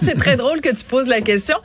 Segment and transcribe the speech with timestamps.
[0.02, 1.56] C'est très drôle que tu poses la question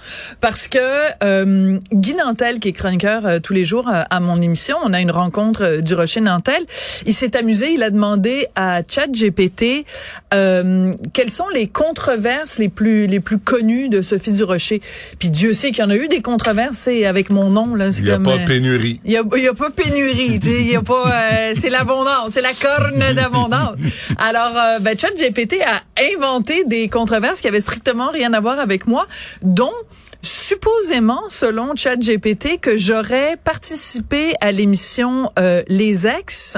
[0.42, 0.78] parce que
[1.24, 4.92] euh, Guy Nantel, qui est chroniqueur euh, tous les jours euh, à mon émission, on
[4.94, 6.66] a une rencontre euh, du Rocher Nantel.
[7.06, 9.86] Il s'est amusé, il a demandé à ChatGPT
[10.34, 14.82] euh, quelles sont les controverses les plus les plus connues de Sophie du Rocher.
[15.18, 17.90] Puis Dieu sait qu'il y en a eu des controverses c'est avec mon nom là.
[17.98, 19.00] Il n'y a pas pénurie.
[19.06, 22.42] il y a, pas pénurie, tu sais, il y a pas, euh, c'est l'abondance, c'est
[22.42, 23.76] la corne d'abondance.
[24.18, 25.82] Alors, ben, ChatGPT a
[26.14, 29.08] inventé des controverses qui avaient strictement rien à voir avec moi,
[29.42, 29.74] dont
[30.22, 36.58] supposément, selon ChatGPT, que j'aurais participé à l'émission euh, Les Ex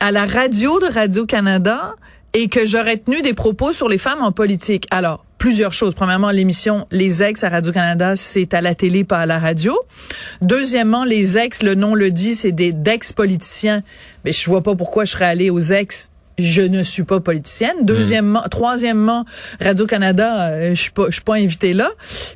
[0.00, 1.94] à la radio de Radio-Canada
[2.34, 4.86] et que j'aurais tenu des propos sur les femmes en politique.
[4.90, 5.94] Alors, plusieurs choses.
[5.94, 9.78] Premièrement, l'émission Les Ex à Radio-Canada, c'est à la télé, pas à la radio.
[10.40, 13.82] Deuxièmement, les ex, le nom le dit, c'est des d'ex-politiciens.
[14.24, 17.76] Mais je vois pas pourquoi je serais allée aux ex je ne suis pas politicienne.
[17.82, 19.24] Deuxièmement, troisièmement,
[19.60, 21.90] Radio Canada, euh, je suis pas, je suis pas invitée là.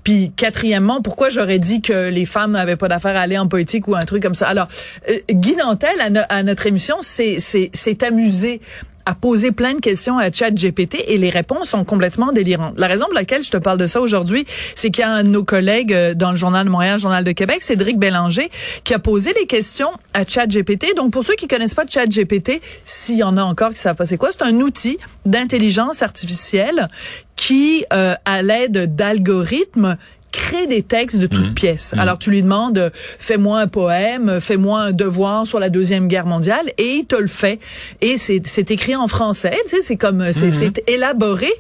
[0.05, 3.89] Puis quatrièmement, pourquoi j'aurais dit que les femmes n'avaient pas d'affaire à aller en politique
[3.89, 4.49] ou un truc comme ça?
[4.49, 4.69] Alors,
[5.11, 8.61] euh, Guy Nantel à, no- à notre émission, c'est c'est c'est amusé
[9.07, 12.75] à poser plein de questions à ChatGPT et les réponses sont complètement délirantes.
[12.77, 14.45] La raison pour laquelle je te parle de ça aujourd'hui,
[14.75, 17.25] c'est qu'il y a un de nos collègues euh, dans le Journal de Montréal, Journal
[17.25, 18.51] de Québec, Cédric Bélanger,
[18.85, 20.97] qui a posé des questions à ChatGPT.
[20.97, 24.07] Donc, pour ceux qui connaissent pas ChatGPT, s'il y en a encore qui savent pas
[24.07, 26.89] c'est quoi, c'est un outil d'intelligence artificielle
[27.37, 29.97] qui, euh, à l'aide d'algorithmes,
[30.37, 31.95] crée des textes de toutes pièces.
[31.97, 36.67] Alors tu lui demandes fais-moi un poème, fais-moi un devoir sur la deuxième guerre mondiale
[36.77, 37.59] et il te le fait
[38.03, 41.51] et c'est écrit en français, tu sais, c'est comme c'est c'est élaboré.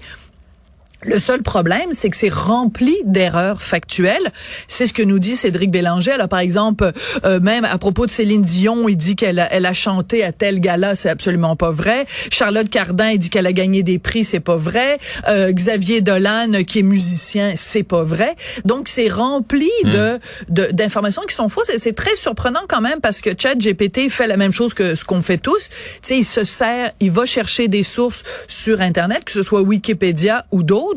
[1.07, 4.33] Le seul problème, c'est que c'est rempli d'erreurs factuelles.
[4.67, 6.11] C'est ce que nous dit Cédric Bélanger.
[6.11, 6.91] Alors, par exemple,
[7.25, 10.33] euh, même à propos de Céline Dion, il dit qu'elle a, elle a chanté à
[10.33, 12.07] tel gala, c'est absolument pas vrai.
[12.33, 14.99] Charlotte Cardin, il dit qu'elle a gagné des prix, c'est pas vrai.
[15.29, 18.35] Euh, Xavier Dolan, qui est musicien, c'est pas vrai.
[18.65, 20.19] Donc, c'est rempli de
[20.49, 21.69] de- d'informations qui sont fausses.
[21.71, 25.05] Et c'est très surprenant quand même parce que ChatGPT fait la même chose que ce
[25.05, 25.69] qu'on fait tous.
[25.69, 29.61] Tu sais, il se sert, il va chercher des sources sur Internet, que ce soit
[29.63, 30.96] Wikipédia ou d'autres,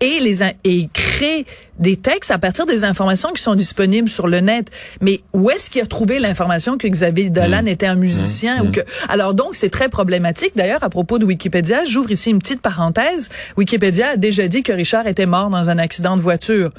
[0.00, 1.46] et les et il crée
[1.78, 4.70] des textes à partir des informations qui sont disponibles sur le net.
[5.00, 8.80] Mais où est-ce qu'il a trouvé l'information que Xavier Dolan était un musicien ou que
[9.08, 10.52] alors donc c'est très problématique.
[10.56, 13.28] D'ailleurs à propos de Wikipédia, j'ouvre ici une petite parenthèse.
[13.56, 16.70] Wikipédia a déjà dit que Richard était mort dans un accident de voiture.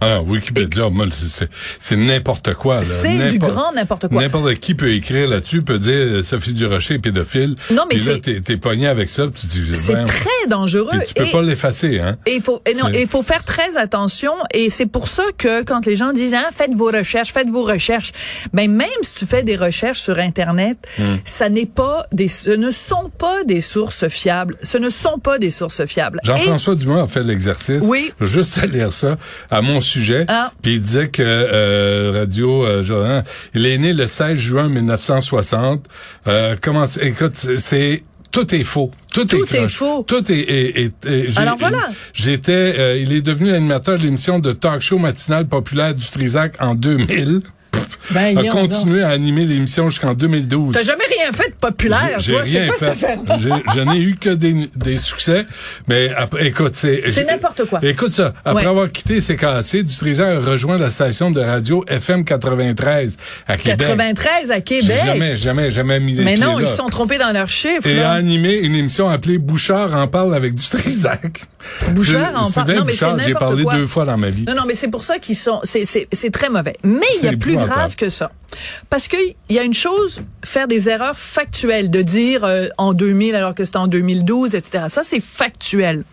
[0.00, 2.82] Alors, Wikipédia, c'est- c'est c'est n'importe quoi.
[2.82, 4.22] C'est du grand n'importe quoi.
[4.22, 7.54] N'importe qui peut écrire là-dessus, peut dire euh, Sophie Durocher est pédophile.
[7.70, 10.04] Non, mais Puis là, c'est- t'es t'es pogné avec ça, puis tu dis, C'est ben,
[10.06, 10.90] très dangereux.
[11.06, 12.16] tu peux Et- pas l'effacer, hein.
[12.26, 14.32] Et il faut, et non, C'est- il faut faire très attention.
[14.54, 17.64] Et c'est pour ça que quand les gens disent, hein, faites vos recherches, faites vos
[17.64, 18.12] recherches.
[18.54, 21.16] Ben, même si tu fais des recherches sur Internet, Hmm.
[21.24, 24.56] ça n'est pas des, ce ne sont pas des sources fiables.
[24.62, 26.20] Ce ne sont pas des sources fiables.
[26.24, 27.82] Jean-François Dumas a fait l'exercice.
[27.84, 28.12] Oui.
[28.20, 29.16] Juste à lire ça
[29.50, 30.24] à mon sujet.
[30.28, 30.52] Ah.
[30.62, 33.22] Puis il disait que euh, Radio euh, Jordan,
[33.54, 35.86] il est né le 16 juin 1960.
[36.26, 38.02] Euh, comment c'est- écoute, c'est-
[38.32, 38.92] tout est faux.
[39.12, 40.04] Tout, Tout est, faux.
[40.06, 40.38] Tout est.
[40.38, 41.78] est- est- Alors voilà.
[42.14, 42.52] J'étais.
[42.78, 46.76] euh, il est devenu animateur de l'émission de talk show matinale populaire du Trisac en
[46.76, 47.42] 2000.
[48.12, 50.72] Ben, a continué à animer l'émission jusqu'en 2012.
[50.74, 53.18] T'as jamais rien fait de populaire, J'ai C'est rien quoi cette fait.
[53.38, 55.46] J'ai- Je n'ai eu que des, des succès.
[55.86, 57.08] Mais après, écoute, c'est...
[57.08, 57.78] C'est n'importe quoi.
[57.82, 58.34] Écoute ça.
[58.44, 58.68] Après Ouais.
[58.68, 63.78] avoir quitté CKC, Dutrisac a rejoint la station de radio FM 93 à Québec.
[63.78, 64.96] 93 à Québec?
[65.04, 66.62] jamais, jamais, jamais mis les Mais non, là.
[66.62, 67.86] ils se sont trompés dans leurs chiffres.
[67.86, 68.10] Et là.
[68.10, 71.42] a animé une émission appelée Bouchard en parle avec Dutrisac.
[71.90, 72.72] Bouchard en parle.
[72.74, 73.74] Non, mais c'est Bouchard, j'ai parlé quoi.
[73.74, 74.44] deux fois dans ma vie.
[74.48, 76.76] Non, non, mais c'est pour ça qu'ils sont, c'est, c'est, c'est très mauvais.
[76.82, 77.56] Mais il y a C'est plus.
[77.66, 78.30] Grave que ça.
[78.88, 79.16] Parce que
[79.48, 83.54] il y a une chose, faire des erreurs factuelles, de dire euh, en 2000 alors
[83.54, 84.84] que c'était en 2012, etc.
[84.88, 86.04] Ça, c'est factuel.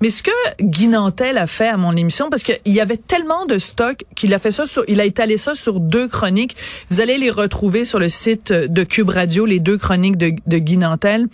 [0.00, 3.46] Mais ce que Guy Nantel a fait à mon émission, parce qu'il y avait tellement
[3.46, 6.56] de stock qu'il a fait ça sur, il a étalé ça sur deux chroniques.
[6.90, 10.58] Vous allez les retrouver sur le site de Cube Radio, les deux chroniques de, de
[10.58, 11.28] Guy Nantel.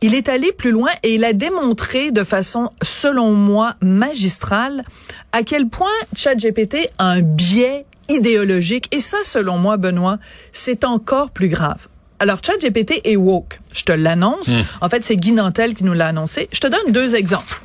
[0.00, 4.84] Il est allé plus loin et il a démontré de façon, selon moi, magistrale,
[5.32, 8.88] à quel point ChatGPT a un biais idéologique.
[8.94, 10.18] Et ça, selon moi, Benoît,
[10.52, 11.88] c'est encore plus grave.
[12.18, 13.58] Alors, ChatGPT est woke.
[13.74, 14.50] Je te l'annonce.
[14.80, 16.48] En fait, c'est Guy Nantel qui nous l'a annoncé.
[16.52, 17.60] Je te donne deux exemples.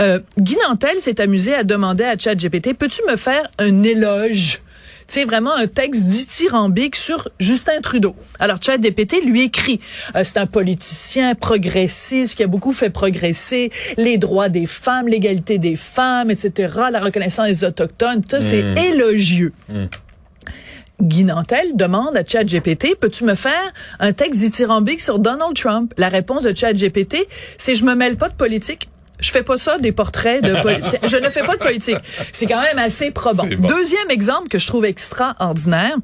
[0.00, 4.60] Euh, Guy Nantel s'est amusé à demander à ChatGPT, peux-tu me faire un éloge?
[5.14, 8.16] C'est vraiment un texte dithyrambique sur Justin Trudeau.
[8.38, 9.78] Alors, ChatGPT lui écrit,
[10.16, 15.58] euh, c'est un politicien progressiste qui a beaucoup fait progresser les droits des femmes, l'égalité
[15.58, 19.52] des femmes, etc., la reconnaissance des autochtones, tout ça, c'est élogieux.
[21.02, 25.92] Guy Nantel demande à ChatGPT, peux-tu me faire un texte dithyrambique sur Donald Trump?
[25.98, 27.26] La réponse de ChatGPT,
[27.58, 28.88] c'est je me mêle pas de politique.
[29.22, 31.00] Je fais pas ça des portraits de politique.
[31.06, 31.96] Je ne fais pas de politique.
[32.32, 33.46] C'est quand même assez probant.
[33.58, 33.68] Bon.
[33.68, 35.96] Deuxième exemple que je trouve extraordinaire,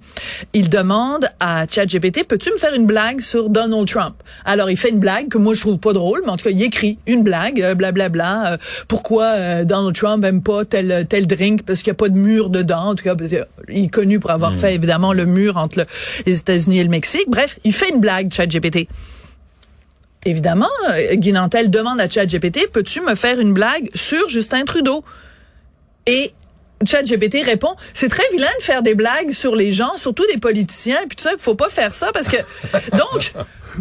[0.53, 4.15] il demande à ChatGPT, peux-tu me faire une blague sur Donald Trump?
[4.45, 6.51] Alors, il fait une blague que moi, je trouve pas drôle, mais en tout cas,
[6.51, 8.57] il écrit une blague, euh, blablabla, euh,
[8.87, 12.17] pourquoi euh, Donald Trump aime pas tel, tel drink, parce qu'il n'y a pas de
[12.19, 15.57] mur dedans, en tout cas, parce qu'il est connu pour avoir fait, évidemment, le mur
[15.57, 15.87] entre le-
[16.27, 17.25] les États-Unis et le Mexique.
[17.29, 18.89] Bref, il fait une blague, ChatGPT.
[20.25, 25.05] Évidemment, euh, Guy Nantel demande à ChatGPT, peux-tu me faire une blague sur Justin Trudeau?
[26.07, 26.33] Et
[26.85, 30.99] ChatGPT répond, c'est très vilain de faire des blagues sur les gens, surtout des politiciens,
[31.09, 32.37] puis tout ça, faut pas faire ça parce que
[32.97, 33.33] donc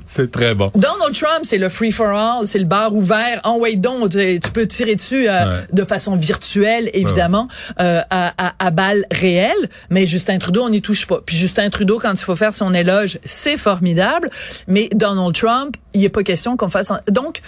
[0.07, 0.71] C'est très bon.
[0.75, 3.41] Donald Trump, c'est le free for all, c'est le bar ouvert.
[3.43, 5.65] En donc, tu, tu peux tirer dessus euh, Ouais.
[5.73, 7.47] de façon virtuelle, évidemment,
[7.79, 9.69] euh, à, à, à balles réelles.
[9.89, 11.21] Mais Justin Trudeau, on n'y touche pas.
[11.25, 14.29] Puis Justin Trudeau, quand il faut faire son éloge, c'est formidable.
[14.67, 16.91] Mais Donald Trump, il n'est pas question qu'on fasse.
[16.91, 17.39] un- Donc,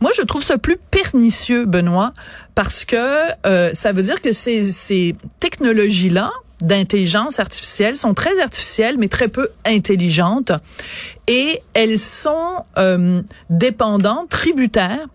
[0.00, 2.12] moi, je trouve ça plus pernicieux, Benoît,
[2.54, 2.96] parce que
[3.46, 9.28] euh, ça veut dire que ces, ces technologies-là d'intelligence artificielle sont très artificielles, mais très
[9.28, 10.52] peu intelligentes.
[11.26, 15.06] Et elles sont euh, dépendantes, tributaires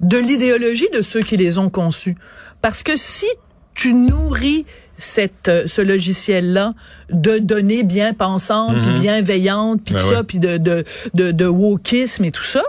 [0.00, 2.16] de l'idéologie de ceux qui les ont conçues.
[2.62, 3.26] Parce que si
[3.74, 4.64] tu nourris
[4.96, 6.74] cette, euh, ce logiciel-là
[7.10, 10.14] de données bien pensantes, puis bienveillantes, puis Ben tout ouais.
[10.14, 12.62] ça, puis de, de, de, de wokisme et tout ça,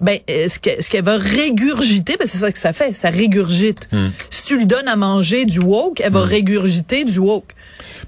[0.00, 3.10] ben, euh, ce que- ce qu'elle va régurgiter, ben, c'est ça que ça fait, ça
[3.10, 3.88] régurgite.
[4.30, 7.52] Si tu lui donnes à manger du woke, elle va régurgiter du woke.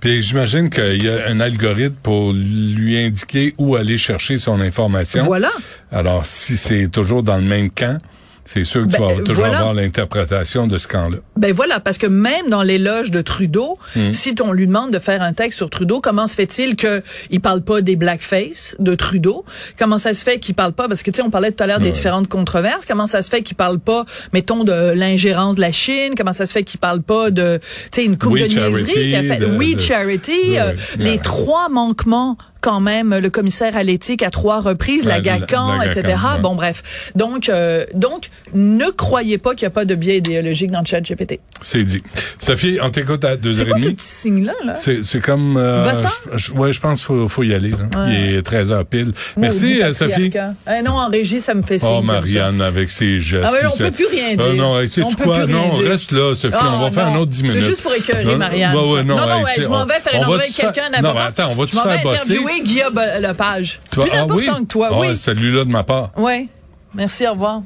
[0.00, 5.24] Puis j'imagine qu'il y a un algorithme pour lui indiquer où aller chercher son information.
[5.24, 5.50] Voilà.
[5.92, 7.98] Alors, si c'est toujours dans le même camp,
[8.44, 9.58] c'est sûr que tu Ben, vas toujours voilà.
[9.58, 11.18] avoir l'interprétation de ce camp-là.
[11.36, 14.12] Ben voilà, parce que même dans l'éloge de Trudeau, Hmm.
[14.12, 17.40] si on lui demande de faire un texte sur Trudeau, comment se fait-il que il
[17.40, 19.44] parle pas des blackface de Trudeau?
[19.78, 20.88] Comment ça se fait qu'il parle pas?
[20.88, 22.84] Parce que tu sais, on parlait tout à l'heure des différentes controverses.
[22.84, 26.14] Comment ça se fait qu'il parle pas, mettons, de l'ingérence de la Chine?
[26.16, 27.58] Comment ça se fait qu'il parle pas de,
[27.92, 29.36] tu sais, une coupe de niaiseries Charity, qu'il a fait?
[29.40, 31.18] de- We de- Charity, euh, les Ouais.
[31.18, 36.00] trois manquements quand même le commissaire à l'éthique à trois reprises, la GACAN, la etc.
[36.08, 36.40] GACAN, ouais.
[36.40, 40.70] Bon bref, donc euh, donc ne croyez pas qu'il n'y a pas de biais idéologique
[40.70, 41.40] dans le chat GPT.
[41.60, 42.02] C'est dit.
[42.38, 44.52] Sophie, on t'écoute à deux C'est heures et quoi ce petit signe-là?
[44.64, 44.74] Là?
[44.76, 45.56] C'est, comme...
[45.56, 46.02] euh,
[46.32, 47.70] je, je- ouais, je pense qu'il faut, faut y aller.
[47.70, 47.76] là.
[48.06, 48.14] Ouais.
[48.30, 49.12] Il est 13 heures pile.
[49.36, 50.30] Merci, Maudit euh, Sophie.
[50.70, 51.88] Eh non, en régie, ça me fait signe.
[51.90, 52.12] Oh, comme ça.
[52.12, 53.44] Marianne, avec ses gestes.
[53.46, 53.84] Ah, mais on ça.
[53.84, 54.62] peut plus rien Euh, dire.
[54.62, 55.34] non, hey, sais-tu On peut quoi?
[55.44, 55.88] plus rien Non, dire.
[55.88, 56.56] reste là, Sophie.
[56.60, 57.16] Ah, on va faire non.
[57.16, 57.58] un autre 10 minutes.
[57.62, 58.74] C'est juste pour écœurer Non, Marianne.
[58.76, 59.04] ouais, ouais, ça.
[59.04, 61.14] non, non, hey, je m'en vais faire une va avec faire- quelqu'un Non, d'important.
[61.14, 62.16] mais attends, on va te faire bosser.
[62.16, 63.80] interviewer Guillaume Lepage.
[63.90, 65.16] Tu vas- Plus ah important que toi, Ah, oui.
[65.16, 66.10] Celui-là de ma part.
[66.16, 66.48] Oui.
[66.96, 67.62] Merci, au revoir.